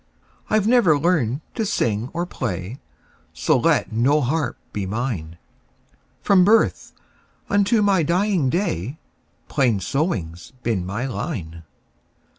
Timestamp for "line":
11.05-11.65